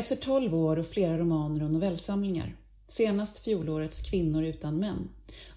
[0.00, 2.56] Efter tolv år och flera romaner och novellsamlingar,
[2.86, 5.08] senast fjolårets Kvinnor utan män,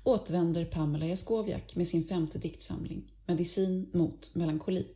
[0.03, 4.87] återvänder Pamela Jaskowiak med sin femte diktsamling Medicin mot melankoli.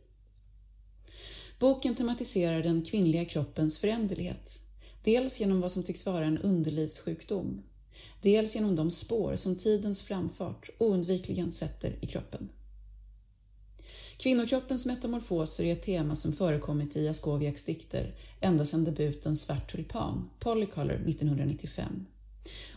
[1.58, 4.60] Boken tematiserar den kvinnliga kroppens föränderlighet,
[5.04, 7.62] dels genom vad som tycks vara en underlivssjukdom,
[8.22, 12.48] dels genom de spår som tidens framfart oundvikligen sätter i kroppen.
[14.28, 20.30] Kvinnokroppens metamorfoser är ett tema som förekommit i Jaskowiaks dikter ända sedan debuten Svart tulpan,
[20.38, 22.06] Polycolor 1995.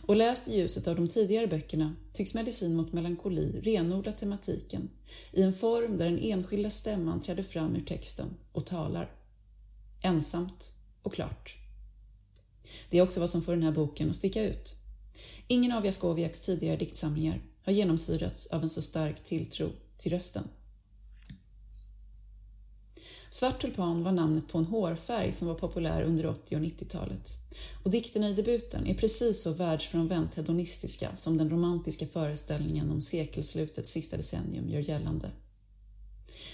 [0.00, 4.90] Och läst i ljuset av de tidigare böckerna tycks Medicin mot melankoli renodla tematiken
[5.32, 9.10] i en form där den enskilda stämman träder fram ur texten och talar.
[10.02, 10.72] Ensamt
[11.02, 11.56] och klart.
[12.90, 14.76] Det är också vad som får den här boken att sticka ut.
[15.46, 20.44] Ingen av Jaskowiaks tidigare diktsamlingar har genomsyrats av en så stark tilltro till rösten.
[23.32, 27.28] Svart tulpan var namnet på en hårfärg som var populär under 80 och 90-talet.
[27.82, 33.90] Och dikterna i debuten är precis så världsfrånvänt hedonistiska som den romantiska föreställningen om sekelslutets
[33.90, 35.30] sista decennium gör gällande.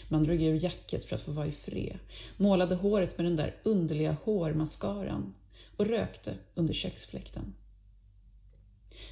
[0.08, 1.98] Man drog ur jacket för att få vara i fred,
[2.36, 5.34] målade håret med den där underliga hårmascaran
[5.76, 7.54] och rökte under köksfläkten.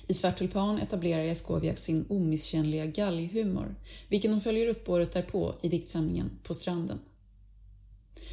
[0.07, 3.75] I Svart tulpan etablerar Jaskowiak sin omisskännliga galghumor,
[4.09, 6.99] vilken hon följer upp året därpå i diktsamlingen På stranden.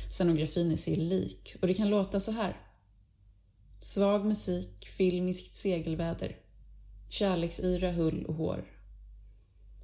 [0.10, 2.58] Scenografin är sig lik och det kan låta så här.
[3.80, 6.38] Svag musik, filmiskt segelväder,
[7.10, 8.66] kärleksyra, hull och hår.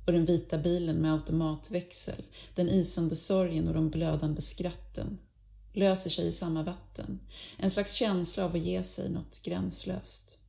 [0.05, 2.23] Och den vita bilen med automatväxel,
[2.55, 5.19] den isande sorgen och de blödande skratten
[5.73, 7.19] löser sig i samma vatten.
[7.57, 10.39] En slags känsla av att ge sig något gränslöst.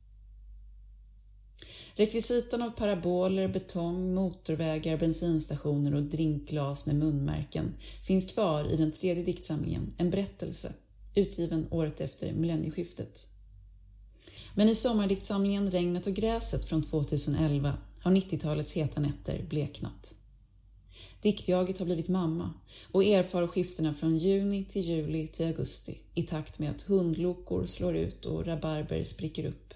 [1.95, 9.23] Rekvisitan av paraboler, betong, motorvägar, bensinstationer och drinkglas med munmärken finns kvar i den tredje
[9.23, 10.73] diktsamlingen En berättelse,
[11.15, 13.27] utgiven året efter millennieskiftet.
[14.55, 20.15] Men i sommardiktsamlingen Regnet och gräset från 2011 har 90-talets heta nätter bleknat.
[21.21, 22.53] Diktjaget har blivit mamma
[22.91, 27.95] och erfar skiftena från juni till juli till augusti i takt med att hundlokor slår
[27.95, 29.73] ut och rabarber spricker upp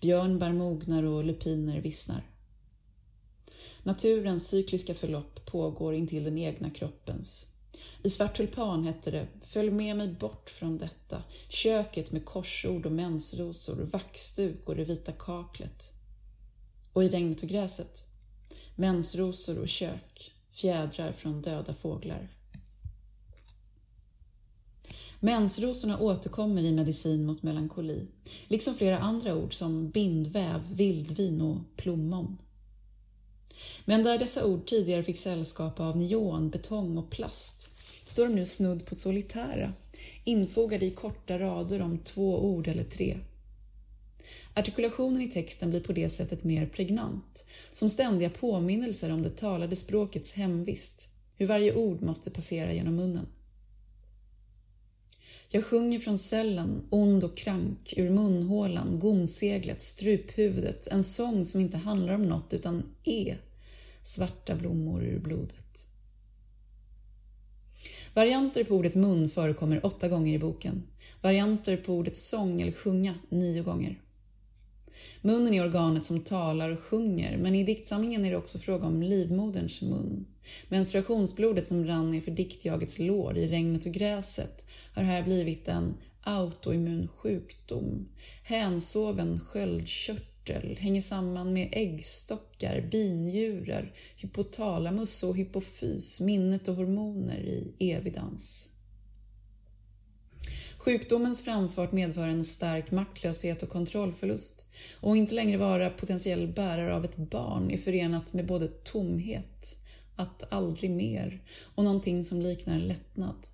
[0.00, 2.22] Björnbär mognar och lupiner vissnar.
[3.82, 7.54] Naturens cykliska förlopp pågår intill den egna kroppens.
[8.02, 12.92] I Svart tulpan hette det Följ med mig bort från detta, köket med korsord och
[12.92, 15.92] mensrosor, vaxduk och det vita kaklet.
[16.92, 18.04] Och i Regnet och gräset
[18.76, 22.28] Mensrosor och kök, fjädrar från döda fåglar.
[25.20, 28.06] Mensrosorna återkommer i Medicin mot melankoli,
[28.48, 32.36] liksom flera andra ord som bindväv, vildvin och plommon.
[33.84, 37.78] Men där dessa ord tidigare fick sällskap av neon, betong och plast
[38.10, 39.72] står de nu snudd på solitära,
[40.24, 43.18] infogade i korta rader om två ord eller tre.
[44.54, 49.76] Artikulationen i texten blir på det sättet mer pregnant, som ständiga påminnelser om det talade
[49.76, 53.26] språkets hemvist, hur varje ord måste passera genom munnen.
[55.50, 61.76] Jag sjunger från cellen, ond och krank, ur munhålan, gomseglet, struphuvudet, en sång som inte
[61.76, 63.40] handlar om något utan är
[64.02, 65.88] svarta blommor ur blodet.
[68.14, 70.82] Varianter på ordet mun förekommer åtta gånger i boken.
[71.20, 74.00] Varianter på ordet sång eller sjunga nio gånger.
[75.22, 79.02] Munnen är organet som talar och sjunger, men i diktsamlingen är det också fråga om
[79.02, 80.26] livmoderns mun.
[80.68, 85.94] Menstruationsblodet som rann ner för diktjagets lår i regnet och gräset har här blivit en
[86.22, 88.08] autoimmun sjukdom.
[88.42, 98.14] Hänsoven sköldkörtel hänger samman med äggstockar, binjurar, hypotalamus och hypofys, minnet och hormoner i evig
[98.14, 98.70] dans.
[100.78, 104.66] Sjukdomens framfart medför en stark maktlöshet och kontrollförlust
[105.00, 109.76] och inte längre vara potentiell bärare av ett barn är förenat med både tomhet,
[110.16, 111.42] att aldrig mer
[111.74, 113.46] och någonting som liknar lättnad.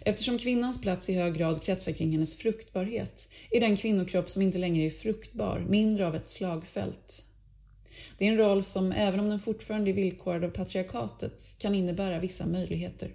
[0.00, 4.58] Eftersom kvinnans plats i hög grad kretsar kring hennes fruktbarhet är den kvinnokropp som inte
[4.58, 7.24] längre är fruktbar mindre av ett slagfält.
[8.18, 12.18] Det är en roll som, även om den fortfarande är villkorad av patriarkatet, kan innebära
[12.20, 13.10] vissa möjligheter.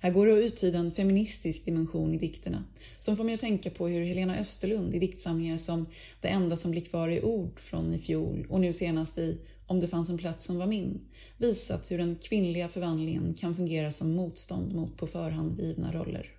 [0.00, 2.64] Här går det att uttyda en feministisk dimension i dikterna
[2.98, 5.86] som får mig att tänka på hur Helena Österlund i diktsamlingar som
[6.20, 9.80] Det enda som blir kvar i ord från i fjol och nu senast i Om
[9.80, 11.00] det fanns en plats som var min
[11.38, 16.30] visat hur den kvinnliga förvandlingen kan fungera som motstånd mot på förhand givna roller.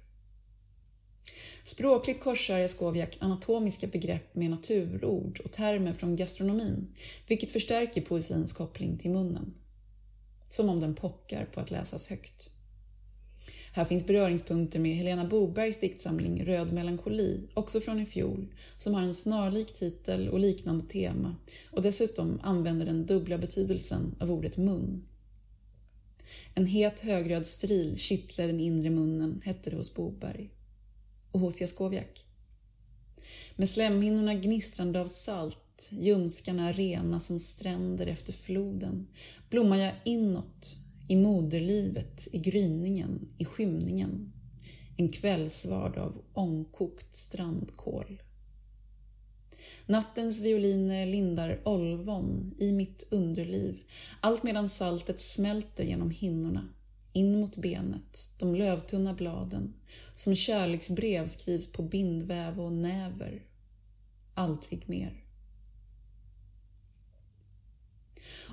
[1.68, 6.88] Språkligt korsar Jaskowiak anatomiska begrepp med naturord och termer från gastronomin,
[7.28, 9.54] vilket förstärker poesins koppling till munnen.
[10.48, 12.55] Som om den pockar på att läsas högt.
[13.76, 19.02] Här finns beröringspunkter med Helena Bobergs diktsamling Röd melankoli, också från i fjol, som har
[19.02, 21.36] en snarlik titel och liknande tema
[21.72, 25.04] och dessutom använder den dubbla betydelsen av ordet mun.
[26.54, 30.50] En het högröd stril kittlar den inre munnen, hette det hos Boberg.
[31.32, 32.26] Och hos Jaskowiak.
[33.56, 39.08] Med slemhinnorna gnistrande av salt, ljumskarna rena som stränder efter floden,
[39.50, 40.85] blommar jag inåt
[41.16, 44.34] moderlivet, i gryningen, i skymningen.
[44.98, 48.22] En kvällsvard av ångkokt strandkål.
[49.86, 53.80] Nattens violiner lindar olvon i mitt underliv
[54.22, 56.70] allt medan saltet smälter genom hinnorna
[57.16, 59.74] in mot benet, de lövtunna bladen
[60.14, 63.42] som kärleksbrev skrivs på bindväv och näver.
[64.34, 65.25] Aldrig mer.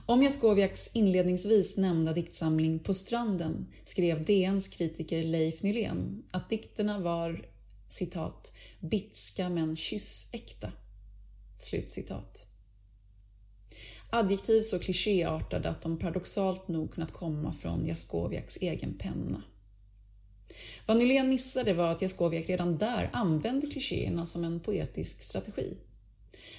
[0.06, 7.46] Om Jaskowiaks inledningsvis nämnda diktsamling På stranden skrev DNs kritiker Leif Nylén att dikterna var
[7.88, 10.72] citat ”bitska men kyssäkta”.
[11.56, 12.46] Slutcitat.
[14.10, 19.42] Adjektiv så klichéartade att de paradoxalt nog kunnat komma från Jaskowiaks egen penna.
[20.86, 25.76] Vad Nylén missade var att Jaskowiak redan där använde klichéerna som en poetisk strategi.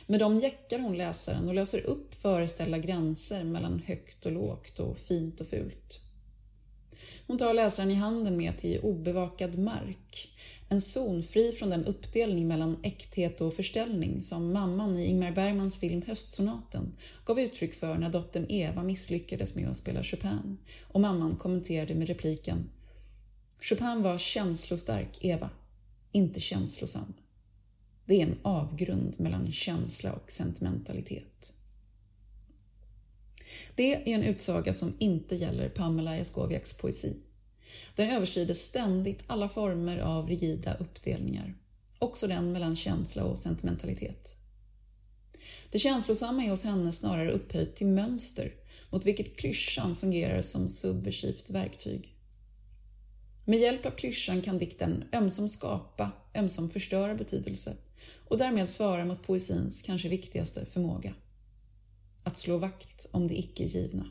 [0.08, 4.98] Med dem jäckar hon läsaren och löser upp föreställda gränser mellan högt och lågt och
[4.98, 6.02] fint och fult.
[7.28, 10.30] Hon tar läsaren i handen med till obevakad mark,
[10.70, 15.80] en zon fri från den uppdelning mellan äkthet och förställning som mamman i Ingmar Bergmans
[15.80, 16.96] film Höstsonaten
[17.26, 20.58] gav uttryck för när dottern Eva misslyckades med att spela Chopin
[20.88, 22.70] och mamman kommenterade med repliken
[23.60, 25.50] Chopin var känslostark, Eva,
[26.12, 27.14] inte känslosam.
[28.06, 31.54] Det är en avgrund mellan känsla och sentimentalitet.
[33.76, 37.18] Det är en utsaga som inte gäller Pamela Jaskowiaks poesi.
[37.96, 41.56] Den överskrider ständigt alla former av rigida uppdelningar,
[42.00, 44.36] också den mellan känsla och sentimentalitet.
[45.70, 48.52] Det känslosamma är hos henne snarare upphöjt till mönster
[48.90, 52.16] mot vilket klyschan fungerar som subversivt verktyg.
[53.46, 57.76] Med hjälp av klyschan kan dikten ömsom skapa, ömsom förstöra betydelse
[58.28, 61.14] och därmed svarar mot poesins kanske viktigaste förmåga.
[62.24, 64.10] Att slå vakt om det icke givna.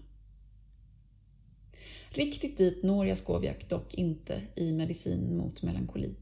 [2.10, 6.14] Riktigt dit når Jaskowiak dock inte i Medicin mot melankoli.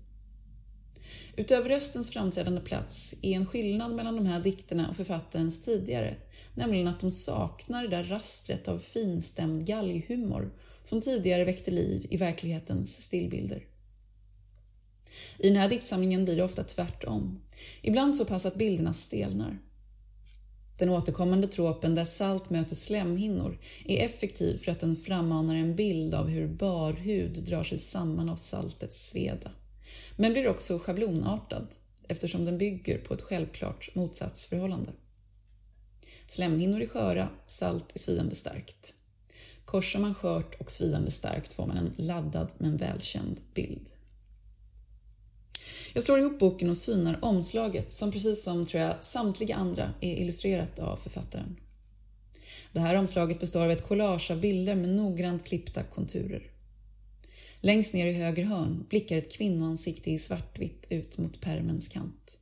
[1.37, 6.17] Utöver röstens framträdande plats är en skillnad mellan de här dikterna och författarens tidigare,
[6.55, 10.53] nämligen att de saknar det där rastret av finstämd galghumor
[10.83, 13.65] som tidigare väckte liv i verklighetens stillbilder.
[15.39, 17.41] I den här diktsamlingen blir det ofta tvärtom.
[17.83, 19.59] Ibland så pass att bilderna stelnar.
[20.79, 26.15] Den återkommande tropen där salt möter slemhinnor är effektiv för att den frammanar en bild
[26.15, 29.51] av hur barhud drar sig samman av saltets sveda.
[30.17, 31.67] Men blir också schablonartad
[32.09, 34.91] eftersom den bygger på ett självklart motsatsförhållande.
[36.27, 38.95] Slemhinnor är sköra, salt är svidande starkt.
[39.65, 43.89] Korsar man skört och svidande starkt får man en laddad men välkänd bild.
[45.93, 50.15] Jag slår ihop boken och synar omslaget som precis som tror jag samtliga andra är
[50.15, 51.57] illustrerat av författaren.
[52.73, 56.43] Det här omslaget består av ett collage av bilder med noggrant klippta konturer.
[57.61, 62.39] Längst ner i höger hörn blickar ett kvinnoansikte i svartvitt ut mot pärmens kant.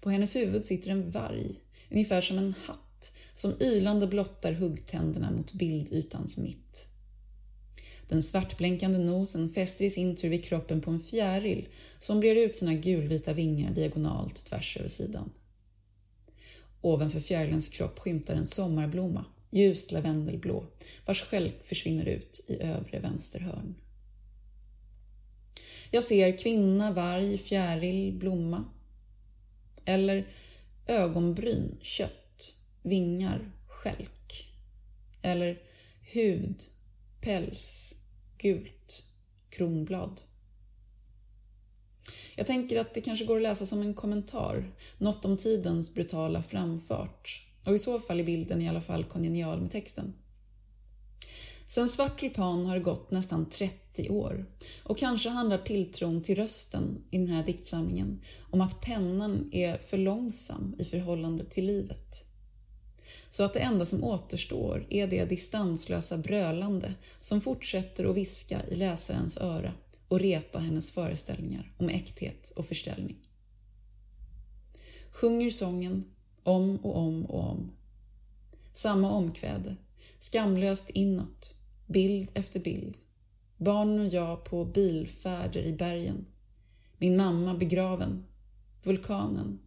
[0.00, 1.54] På hennes huvud sitter en varg,
[1.90, 6.97] ungefär som en hatt som ylande blottar huggtänderna mot bildytans mitt.
[8.08, 12.54] Den svartblänkande nosen fäster i sin tur vid kroppen på en fjäril som brer ut
[12.54, 15.30] sina gulvita vingar diagonalt tvärs över sidan.
[16.80, 20.64] Ovanför fjärilens kropp skymtar en sommarblomma, ljust lavendelblå,
[21.06, 23.74] vars skälk försvinner ut i övre vänster hörn.
[25.90, 28.64] Jag ser kvinna, varg, fjäril, blomma.
[29.84, 30.26] Eller
[30.86, 34.52] ögonbryn, kött, vingar, skälk.
[35.22, 35.58] Eller
[36.02, 36.62] hud,
[37.20, 37.94] päls,
[38.38, 39.04] gult,
[39.50, 40.20] kronblad.
[42.36, 46.42] Jag tänker att det kanske går att läsa som en kommentar, något om tidens brutala
[46.42, 50.14] framfart och i så fall är bilden i alla fall kongenial med texten.
[51.66, 54.46] Sen Svart tulpan har det gått nästan 30 år
[54.82, 58.20] och kanske handlar tilltron till rösten i den här diktsamlingen
[58.50, 62.24] om att pennan är för långsam i förhållande till livet.
[63.30, 68.74] Så att det enda som återstår är det distanslösa brölande som fortsätter att viska i
[68.74, 69.72] läsarens öra
[70.08, 73.16] och reta hennes föreställningar om äkthet och förställning.
[75.10, 76.04] Sjunger sången
[76.42, 77.72] om och om och om.
[78.72, 79.76] Samma omkväde,
[80.18, 81.54] skamlöst inåt,
[81.86, 82.96] bild efter bild.
[83.56, 86.26] Barnen och jag på bilfärder i bergen.
[86.98, 88.24] Min mamma begraven.
[88.82, 89.58] Vulkanen.